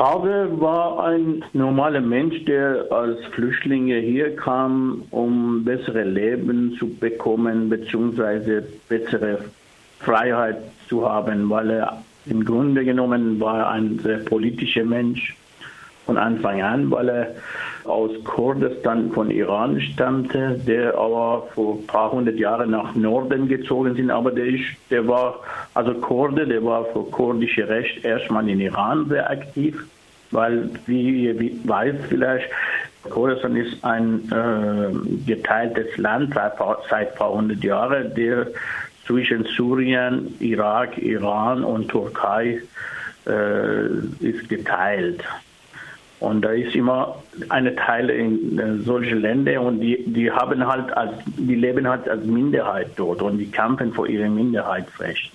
[0.00, 7.68] Kave war ein normaler Mensch, der als Flüchtlinge hier kam, um bessere Leben zu bekommen,
[7.68, 9.44] beziehungsweise bessere
[9.98, 10.56] Freiheit
[10.88, 15.36] zu haben, weil er im Grunde genommen war ein sehr politischer Mensch
[16.06, 17.34] von Anfang an, weil er
[17.84, 23.94] aus Kurdistan von Iran stammte, der aber vor ein paar hundert Jahren nach Norden gezogen
[23.94, 24.10] sind.
[24.10, 25.40] Aber der, ist, der war,
[25.74, 29.82] also Kurde, der war für kurdische Recht erstmal in Iran sehr aktiv,
[30.30, 32.48] weil, wie ihr weiß vielleicht,
[33.08, 36.52] Kurdistan ist ein äh, geteiltes Land seit,
[36.90, 38.48] seit ein paar hundert Jahren, der
[39.06, 42.60] zwischen Syrien, Irak, Iran und Türkei
[43.26, 43.86] äh,
[44.20, 45.24] ist geteilt.
[46.20, 47.16] Und da ist immer
[47.48, 52.06] eine Teil in äh, solche Länder und die, die haben halt als, die leben halt
[52.08, 55.32] als Minderheit dort und die kämpfen für ihre Minderheitsrecht.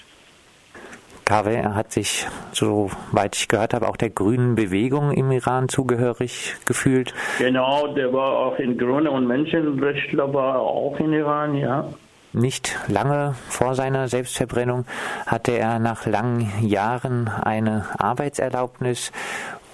[1.25, 7.15] Kave hat sich, soweit ich gehört habe, auch der grünen Bewegung im Iran zugehörig gefühlt.
[7.39, 11.87] Genau, der war auch in Grüne und Menschenrechtler war auch in Iran, ja.
[12.31, 14.85] Nicht lange vor seiner Selbstverbrennung
[15.25, 19.11] hatte er nach langen Jahren eine Arbeitserlaubnis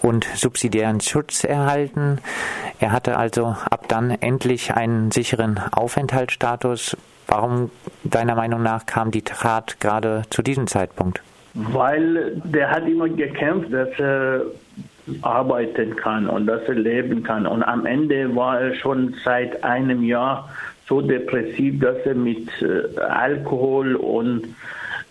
[0.01, 2.19] und subsidiären Schutz erhalten.
[2.79, 6.97] Er hatte also ab dann endlich einen sicheren Aufenthaltsstatus.
[7.27, 7.71] Warum
[8.03, 11.21] deiner Meinung nach kam die Tat gerade zu diesem Zeitpunkt?
[11.53, 14.41] Weil der hat immer gekämpft, dass er
[15.21, 17.45] arbeiten kann und dass er leben kann.
[17.45, 20.49] Und am Ende war er schon seit einem Jahr
[20.87, 24.43] so depressiv, dass er mit äh, Alkohol und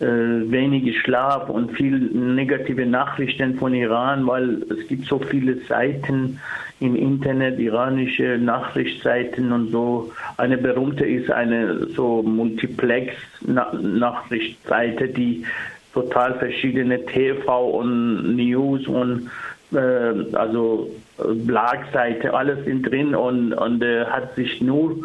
[0.01, 6.41] wenig Schlaf und viel negative Nachrichten von Iran, weil es gibt so viele Seiten
[6.81, 10.11] im Internet, iranische Nachrichtseiten und so.
[10.39, 15.45] Eine berühmte ist eine so Multiplex-Nachrichtseite, die
[15.93, 19.28] total verschiedene TV und News und
[19.73, 24.97] äh, also Blagseite, alles sind drin und, und er hat sich nur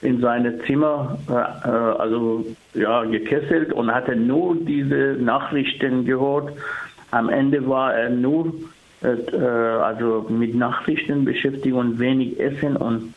[0.00, 2.44] in seine Zimmer äh, also
[2.74, 6.52] ja gekesselt und hatte nur diese Nachrichten gehört.
[7.10, 8.52] Am Ende war er nur
[9.02, 13.14] äh, also mit Nachrichten beschäftigt und wenig Essen und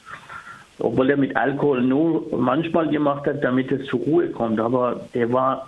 [0.80, 5.32] obwohl er mit Alkohol nur manchmal gemacht hat, damit er zur Ruhe kommt, aber er
[5.32, 5.68] war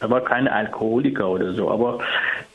[0.00, 1.98] er war kein Alkoholiker oder so, aber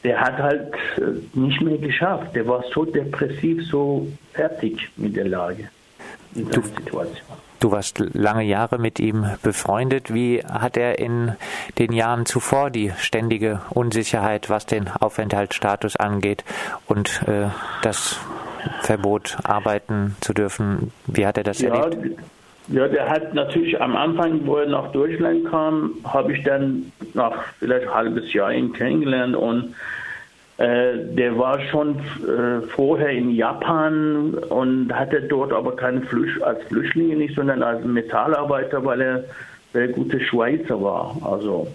[0.04, 2.36] der hat halt äh, nicht mehr geschafft.
[2.36, 5.70] Der war so depressiv, so fertig mit der Lage,
[6.36, 7.08] in seiner Situation.
[7.60, 10.14] Du warst lange Jahre mit ihm befreundet.
[10.14, 11.36] Wie hat er in
[11.80, 16.44] den Jahren zuvor die ständige Unsicherheit, was den Aufenthaltsstatus angeht
[16.88, 17.48] und äh,
[17.82, 18.20] das
[18.82, 22.20] Verbot, arbeiten zu dürfen, wie hat er das ja, erlebt?
[22.68, 27.46] Ja, der hat natürlich am Anfang, wo er nach Deutschland kam, habe ich dann nach
[27.60, 29.76] vielleicht ein halbes Jahr ihn kennengelernt und
[30.58, 36.64] äh, der war schon äh, vorher in Japan und hatte dort aber keine Flücht als
[36.66, 39.24] Flüchtlinge nicht, sondern als Metallarbeiter, weil er
[39.74, 41.18] sehr guter Schweizer war.
[41.24, 41.68] Also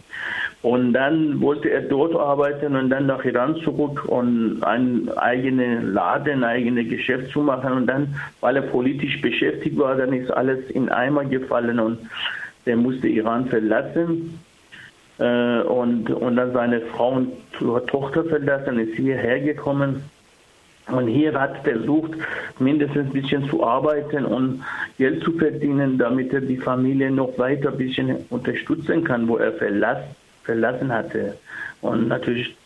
[0.62, 6.44] und dann wollte er dort arbeiten und dann nach Iran zurück und einen eigenen Laden,
[6.44, 7.72] ein eigenes Geschäft zu machen.
[7.72, 11.98] Und dann, weil er politisch beschäftigt war, dann ist alles in Eimer gefallen und
[12.66, 14.38] der musste Iran verlassen
[15.20, 17.32] äh, und, und dann seine Frau und
[17.88, 20.02] Tochter verlassen, ist hierher gekommen.
[20.86, 22.12] Und hier hat er versucht,
[22.58, 24.64] mindestens ein bisschen zu arbeiten und
[24.98, 29.52] Geld zu verdienen, damit er die Familie noch weiter ein bisschen unterstützen kann, wo er
[29.52, 29.98] verlass,
[30.42, 31.36] verlassen hatte.
[31.82, 32.56] Und natürlich,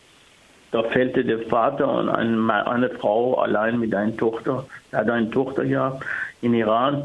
[0.71, 4.65] da fehlte der Vater und eine, eine Frau allein mit einer Tochter.
[4.91, 5.99] Er hat eine Tochter ja
[6.41, 7.03] in Iran.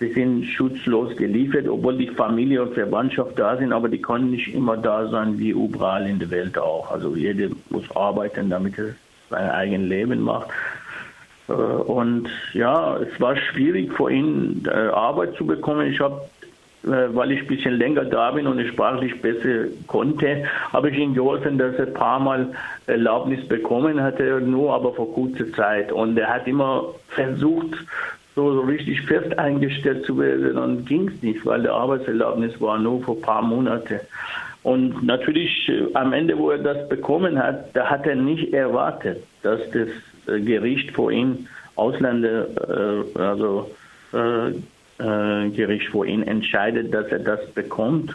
[0.00, 4.54] Sie sind schutzlos geliefert, obwohl die Familie und Verwandtschaft da sind, aber die können nicht
[4.54, 6.90] immer da sein, wie überall in der Welt auch.
[6.90, 8.94] Also jeder muss arbeiten, damit er
[9.28, 10.48] sein eigenes Leben macht.
[11.50, 15.92] Äh, und ja, es war schwierig für ihn, äh, Arbeit zu bekommen.
[15.92, 16.22] Ich habe,
[16.84, 20.96] äh, weil ich ein bisschen länger da bin und ich sprachlich besser konnte, habe ich
[20.96, 22.48] ihm geholfen, dass er ein paar Mal
[22.86, 25.92] Erlaubnis bekommen hatte, nur aber vor kurzer Zeit.
[25.92, 27.76] Und er hat immer versucht,
[28.34, 33.02] so, richtig fest eingestellt zu werden, dann ging es nicht, weil der Arbeitserlaubnis war nur
[33.02, 34.00] für ein paar Monate.
[34.62, 39.22] Und natürlich äh, am Ende, wo er das bekommen hat, da hat er nicht erwartet,
[39.42, 39.88] dass das
[40.26, 41.46] äh, Gericht vor ihm
[41.76, 43.70] Ausländer, äh, also
[44.98, 48.12] Gericht vor ihm entscheidet, dass er das bekommt.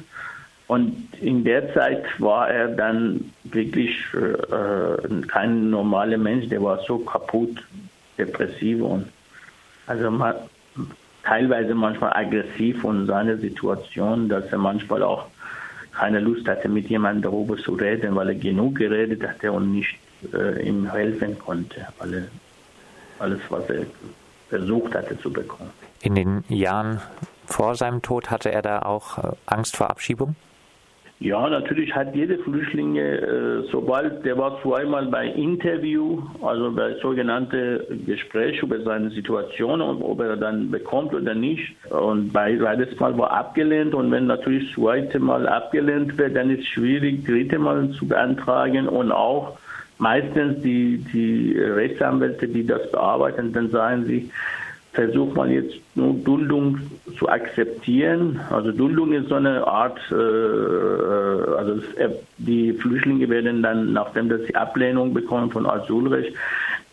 [0.67, 3.97] Und in der Zeit war er dann wirklich
[5.29, 7.63] kein normaler Mensch, der war so kaputt,
[8.17, 9.07] depressiv und
[9.87, 10.35] also man,
[11.23, 15.25] teilweise manchmal aggressiv und seine Situation, dass er manchmal auch
[15.91, 19.97] keine Lust hatte, mit jemandem darüber zu reden, weil er genug geredet hatte und nicht
[20.33, 21.87] äh, ihm helfen konnte.
[21.99, 22.27] Alle,
[23.19, 23.85] alles, was er
[24.49, 25.71] versucht hatte zu bekommen.
[26.01, 27.01] In den Jahren
[27.45, 30.35] vor seinem Tod hatte er da auch äh, Angst vor Abschiebung?
[31.19, 37.87] Ja, natürlich hat jede Flüchtlinge, äh, sobald der war zweimal bei Interview, also bei sogenannte
[38.05, 41.73] Gespräch über seine Situation und ob er dann bekommt oder nicht.
[41.89, 46.59] Und bei beides Mal war abgelehnt und wenn natürlich zweite Mal abgelehnt wird, dann ist
[46.59, 49.57] es schwierig, dritte Mal zu beantragen und auch
[49.97, 54.29] meistens die, die Rechtsanwälte, die das bearbeiten, dann sagen sie,
[54.95, 56.79] versucht man jetzt nur Duldung
[57.17, 58.39] zu akzeptieren.
[58.49, 64.29] Also Duldung ist so eine Art, äh, äh also äh, die Flüchtlinge werden dann, nachdem
[64.29, 66.33] sie Ablehnung bekommen von Asylrecht,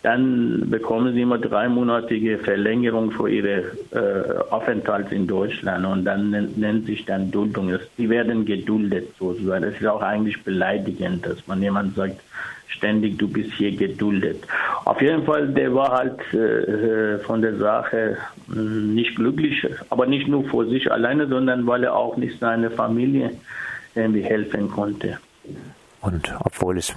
[0.02, 3.62] dann bekommen sie immer dreimonatige Verlängerung für ihre
[3.92, 7.72] äh, Aufenthalt in Deutschland und dann nennt, nennt sich dann Duldung.
[7.96, 9.62] Sie werden geduldet sozusagen.
[9.62, 12.20] Das ist auch eigentlich beleidigend, dass man jemand sagt,
[12.68, 14.44] ständig, du bist hier geduldet.
[14.84, 18.16] Auf jeden Fall, der war halt äh, von der Sache
[18.50, 22.70] äh, nicht glücklich, aber nicht nur vor sich alleine, sondern weil er auch nicht seiner
[22.70, 23.30] Familie
[23.94, 25.18] irgendwie helfen konnte.
[26.00, 26.94] Und obwohl es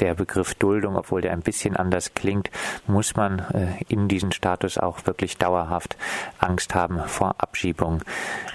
[0.00, 2.50] der Begriff Duldung, obwohl der ein bisschen anders klingt,
[2.86, 5.96] muss man äh, in diesem Status auch wirklich dauerhaft
[6.38, 8.02] Angst haben vor Abschiebung.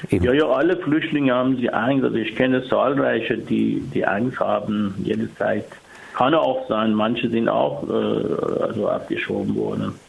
[0.09, 2.03] Eben ja, ja, alle Flüchtlinge haben sie Angst.
[2.03, 5.65] Also ich kenne zahlreiche, die, die Angst haben, jede Zeit
[6.13, 9.99] kann auch sein, manche sind auch äh, also abgeschoben worden.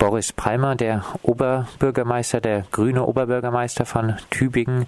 [0.00, 4.86] Boris Palmer, der Oberbürgermeister, der grüne Oberbürgermeister von Tübingen,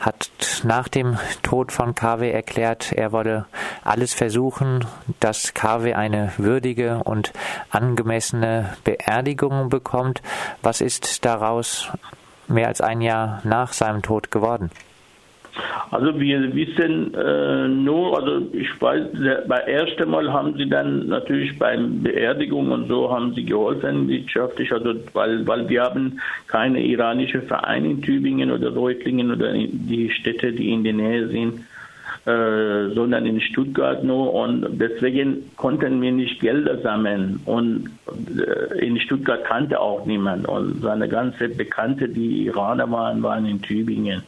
[0.00, 0.30] hat
[0.64, 3.44] nach dem Tod von KW erklärt, er wolle
[3.84, 4.86] alles versuchen,
[5.20, 7.34] dass KW eine würdige und
[7.68, 10.22] angemessene Beerdigung bekommt.
[10.62, 11.90] Was ist daraus
[12.48, 14.70] mehr als ein Jahr nach seinem Tod geworden?
[15.90, 19.04] Also wir wissen äh, nur, also ich weiß,
[19.46, 24.72] bei ersten Mal haben sie dann natürlich beim Beerdigung und so haben sie geholfen wirtschaftlich,
[24.72, 30.52] also weil, weil wir haben keine iranische Vereine in Tübingen oder Reutlingen oder die Städte,
[30.52, 31.60] die in der Nähe sind.
[32.26, 34.32] Äh, sondern in Stuttgart nur.
[34.32, 37.38] Und deswegen konnten wir nicht Gelder sammeln.
[37.44, 37.90] Und
[38.38, 40.48] äh, in Stuttgart kannte auch niemand.
[40.48, 44.22] Und seine ganze Bekannte, die Iraner waren, waren in Tübingen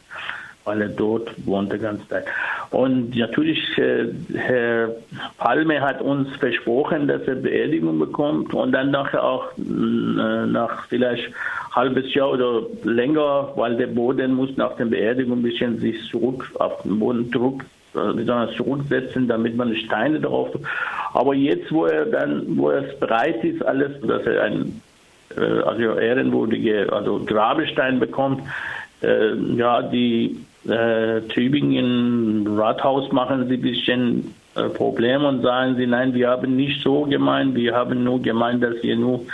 [0.67, 2.25] weil er dort wohnte ganz Zeit.
[2.71, 4.89] Und natürlich, äh, Herr
[5.37, 11.31] Palme hat uns versprochen, dass er Beerdigung bekommt und dann nachher auch äh, nach vielleicht
[11.71, 16.51] halbes Jahr oder länger, weil der Boden muss nach der Beerdigung ein bisschen sich zurück
[16.59, 17.63] auf den Boden zurück
[17.95, 20.49] äh, zurücksetzen, damit man Steine drauf.
[21.13, 24.81] Aber jetzt, wo er dann, wo er bereit ist, alles, dass er ein
[25.35, 28.41] äh, also ehrenwürdige, also Grabestein bekommt,
[29.01, 30.37] äh, ja, die
[30.67, 36.55] äh, Tübingen Rathaus machen sie ein bisschen äh, Probleme und sagen sie, nein, wir haben
[36.55, 39.25] nicht so gemeint, wir haben nur gemeint, dass wir nur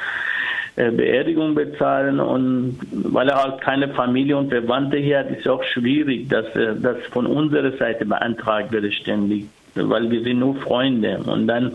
[0.75, 5.47] äh, Beerdigung bezahlen und weil er halt keine Familie und Verwandte hier hat, ist es
[5.47, 9.45] auch schwierig, dass äh, das von unserer Seite beantragt wird ständig,
[9.75, 11.19] weil wir sind nur Freunde.
[11.25, 11.73] Und dann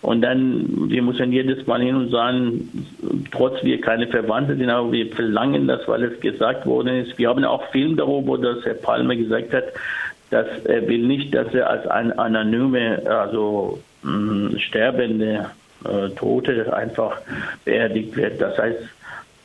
[0.00, 2.86] und dann, wir müssen jedes Mal hin und sagen,
[3.32, 7.18] trotz wir keine Verwandte sind, aber wir verlangen das, weil es gesagt worden ist.
[7.18, 9.64] Wir haben auch Film darüber, dass Herr Palmer gesagt hat,
[10.30, 15.46] dass er will nicht, dass er als ein anonyme, also mh, mm, sterbende
[15.84, 17.18] äh, Tote einfach
[17.64, 18.40] beerdigt wird.
[18.40, 18.78] Das heißt,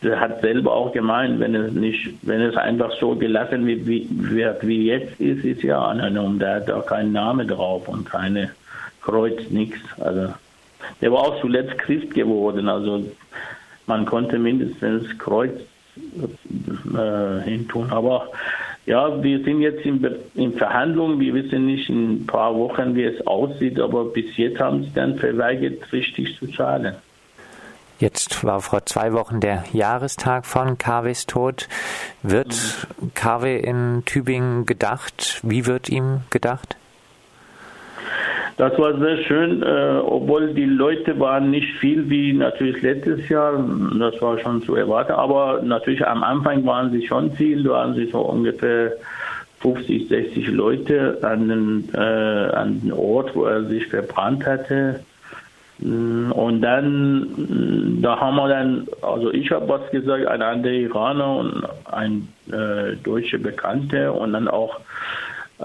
[0.01, 4.07] er hat selber auch gemeint, wenn es nicht, wenn es einfach so gelassen wird, wie,
[4.09, 6.37] wie jetzt ist, ist ja anonym.
[6.39, 8.51] Da hat auch kein Name drauf und keine
[9.01, 9.79] Kreuz, nichts.
[9.99, 10.33] Also
[11.01, 12.69] der war auch zuletzt Christ geworden.
[12.69, 13.05] Also
[13.85, 15.51] man konnte mindestens Kreuz
[15.95, 17.91] äh, hintun.
[17.91, 18.29] Aber
[18.85, 21.19] ja, wir sind jetzt in, in, Verhandlungen.
[21.19, 24.91] Wir wissen nicht in ein paar Wochen, wie es aussieht, aber bis jetzt haben sie
[24.93, 26.95] dann verweigert, richtig zu zahlen.
[27.99, 31.69] Jetzt war vor zwei Wochen der Jahrestag von KWs Tod.
[32.21, 32.49] Wird
[32.99, 33.13] mhm.
[33.13, 35.39] KW in Tübingen gedacht?
[35.43, 36.75] Wie wird ihm gedacht?
[38.57, 43.53] Das war sehr schön, äh, obwohl die Leute waren nicht viel wie natürlich letztes Jahr.
[43.97, 45.13] Das war schon zu erwarten.
[45.13, 47.63] Aber natürlich am Anfang waren sie schon viel.
[47.63, 48.93] Da waren sie so ungefähr
[49.61, 54.99] 50, 60 Leute an den, äh, an den Ort, wo er sich verbrannt hatte.
[55.79, 61.63] Und dann, da haben wir dann, also ich habe was gesagt, ein anderer Iraner und
[61.91, 64.79] ein äh, deutscher Bekannter und dann auch
[65.59, 65.63] äh,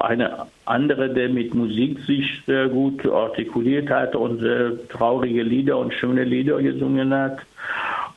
[0.00, 5.92] eine andere, der mit Musik sich sehr gut artikuliert hat und sehr traurige Lieder und
[5.94, 7.38] schöne Lieder gesungen hat.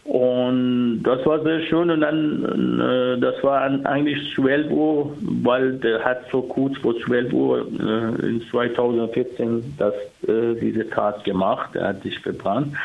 [0.03, 1.89] Und das war sehr schön.
[1.91, 7.31] Und dann, äh, das war eigentlich 12 Uhr, weil der hat so kurz vor 12
[7.31, 9.93] Uhr äh, in 2014 das,
[10.27, 11.75] äh, diese Tat gemacht.
[11.75, 12.75] Er hat sich verbrannt.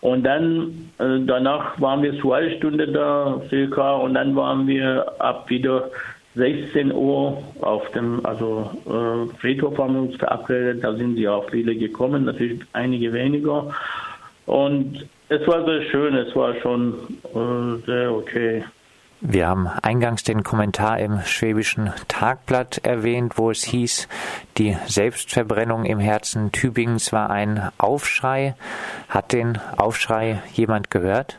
[0.00, 5.48] Und dann, äh, danach waren wir zwei Stunden da, circa, und dann waren wir ab
[5.48, 5.90] wieder
[6.34, 10.82] 16 Uhr auf dem also äh, Friedhof haben wir uns verabredet.
[10.82, 13.72] Da sind sie auch viele gekommen, natürlich einige weniger.
[14.46, 16.94] Und es war sehr schön, es war schon
[17.34, 18.64] äh, sehr okay.
[19.26, 24.06] Wir haben eingangs den Kommentar im Schwäbischen Tagblatt erwähnt, wo es hieß,
[24.58, 28.54] die Selbstverbrennung im Herzen Tübingens war ein Aufschrei.
[29.08, 31.38] Hat den Aufschrei jemand gehört?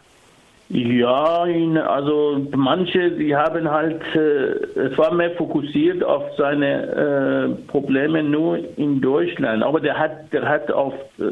[0.69, 1.43] Ja,
[1.85, 8.57] also manche, die haben halt, äh, es war mehr fokussiert auf seine äh, Probleme nur
[8.75, 11.23] in Deutschland, aber der hat, der hat auf äh,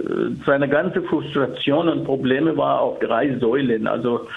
[0.45, 3.87] seine ganze Frustration und Probleme war auf drei Säulen.
[3.87, 4.27] Also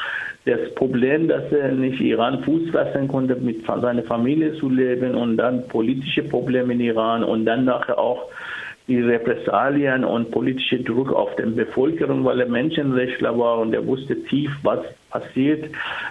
[0.47, 5.37] das Problem, dass er nicht Iran Fuß fassen konnte, mit seiner Familie zu leben und
[5.37, 8.31] dann politische Probleme in Iran und dann nachher auch
[8.88, 14.23] die Repressalien und politische Druck auf die Bevölkerung, weil er Menschenrechtler war und er wusste
[14.25, 15.71] tief, was passiert.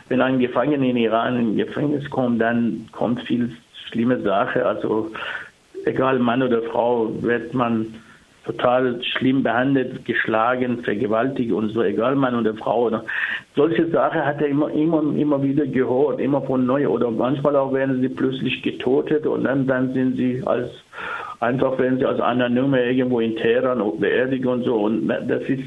[0.09, 3.55] Wenn ein Gefangener in Iran in Gefängnis kommt, dann kommt viel
[3.87, 4.65] schlimme Sache.
[4.65, 5.11] Also
[5.85, 7.93] egal Mann oder Frau, wird man
[8.45, 12.91] total schlimm behandelt, geschlagen, vergewaltigt und so, egal Mann oder Frau.
[13.55, 16.87] Solche Sachen hat er immer, immer, immer wieder gehört, immer von neu.
[16.87, 20.69] Oder manchmal auch werden sie plötzlich getötet und dann, dann sind sie als
[21.39, 24.75] einfach werden sie als Anonyme irgendwo in Teheran beerdigt und so.
[24.75, 25.63] Und das ist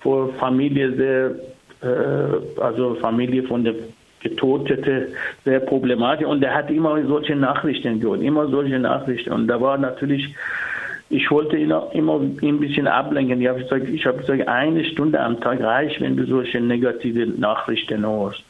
[0.00, 1.30] für Familie sehr,
[1.82, 3.74] äh, also Familie von der
[4.20, 5.08] Getotete
[5.44, 6.26] sehr problematisch.
[6.26, 9.32] Und er hat immer solche Nachrichten gehört, immer solche Nachrichten.
[9.32, 10.34] Und da war natürlich,
[11.10, 13.40] ich wollte ihn immer ein bisschen ablenken.
[13.40, 18.06] Ich habe gesagt, ich gesagt, eine Stunde am Tag reicht, wenn du solche negative Nachrichten
[18.06, 18.44] hörst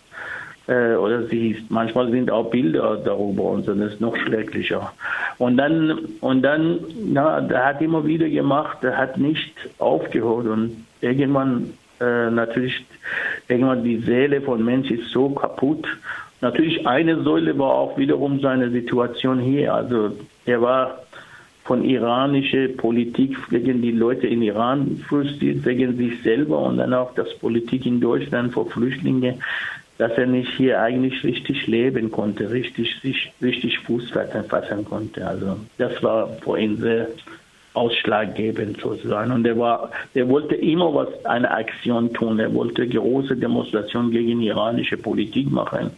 [0.66, 1.70] äh, oder siehst.
[1.70, 4.92] Manchmal sind auch Bilder darüber und dann ist es noch schrecklicher.
[5.38, 10.84] Und dann, und dann, na, der hat immer wieder gemacht, der hat nicht aufgehört und
[11.00, 12.84] irgendwann äh, natürlich,
[13.48, 15.86] irgendwann die Seele von Mensch ist so kaputt.
[16.40, 19.72] Natürlich eine Säule war auch wiederum seine Situation hier.
[19.72, 20.12] Also
[20.44, 20.98] er war
[21.64, 27.14] von iranischer Politik wegen die Leute in Iran frustriert, wegen sich selber und dann auch
[27.14, 29.38] das Politik in Deutschland vor Flüchtlinge
[29.98, 35.26] dass er nicht hier eigentlich richtig leben konnte, richtig, sich richtig Fuß fassen konnte.
[35.26, 37.08] Also das war für ihn sehr
[37.74, 39.32] ausschlaggebend sozusagen.
[39.32, 42.38] Und er war, er wollte immer was, eine Aktion tun.
[42.38, 45.90] Er wollte große Demonstrationen gegen iranische Politik machen,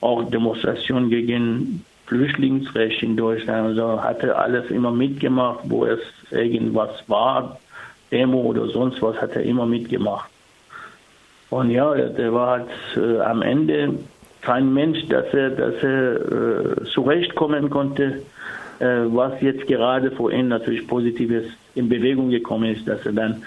[0.00, 3.68] auch Demonstrationen gegen Flüchtlingsrecht in Deutschland.
[3.68, 7.58] Also hat er alles immer mitgemacht, wo es irgendwas war,
[8.10, 10.30] Demo oder sonst was, hat er immer mitgemacht.
[11.50, 13.94] Und ja, der war halt äh, am Ende
[14.42, 18.22] kein Mensch, dass er, dass er äh, zurechtkommen konnte,
[18.78, 23.42] äh, was jetzt gerade vor ihm natürlich Positives in Bewegung gekommen ist, dass er dann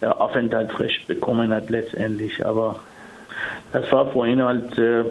[0.00, 2.44] äh, Aufenthaltsrecht bekommen hat letztendlich.
[2.44, 2.80] Aber
[3.72, 5.04] das war vor ihm halt äh,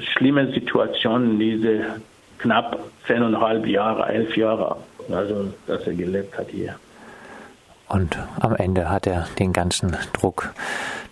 [0.00, 2.00] schlimme Situation, diese
[2.38, 4.76] knapp zehneinhalb Jahre, elf Jahre,
[5.10, 6.74] also dass er gelebt hat hier.
[7.88, 10.52] Und am Ende hat er den ganzen Druck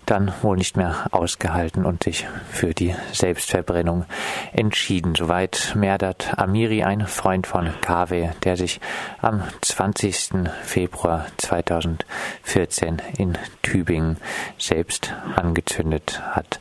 [0.07, 4.05] dann wohl nicht mehr ausgehalten und sich für die Selbstverbrennung
[4.53, 5.15] entschieden.
[5.15, 8.79] Soweit Merdat Amiri, ein Freund von Kave, der sich
[9.21, 10.49] am 20.
[10.63, 14.17] Februar 2014 in Tübingen
[14.57, 16.59] selbst angezündet hat.